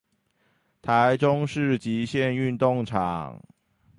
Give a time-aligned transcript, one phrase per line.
[0.81, 3.39] 臺中市極限運動場